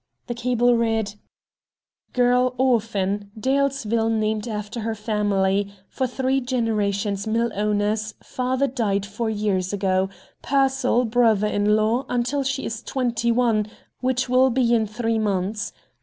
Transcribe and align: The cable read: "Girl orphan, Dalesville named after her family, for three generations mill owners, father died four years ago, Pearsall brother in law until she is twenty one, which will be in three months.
The 0.25 0.33
cable 0.33 0.75
read: 0.77 1.13
"Girl 2.13 2.55
orphan, 2.57 3.29
Dalesville 3.39 4.09
named 4.09 4.47
after 4.47 4.79
her 4.79 4.95
family, 4.95 5.71
for 5.89 6.07
three 6.07 6.41
generations 6.41 7.27
mill 7.27 7.51
owners, 7.53 8.15
father 8.23 8.65
died 8.65 9.05
four 9.05 9.29
years 9.29 9.71
ago, 9.73 10.09
Pearsall 10.41 11.05
brother 11.05 11.45
in 11.45 11.75
law 11.75 12.07
until 12.09 12.41
she 12.43 12.65
is 12.65 12.81
twenty 12.81 13.31
one, 13.31 13.67
which 13.99 14.27
will 14.27 14.49
be 14.49 14.73
in 14.73 14.87
three 14.87 15.19
months. 15.19 15.71